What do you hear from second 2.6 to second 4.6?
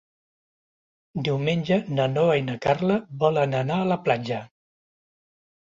Carla volen anar a la platja.